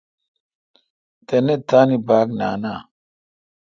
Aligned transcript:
تنی 1.27 1.55
تانی 1.69 1.97
باگ 2.07 2.27
نان 2.39 2.63
اؘ۔ 2.71 2.77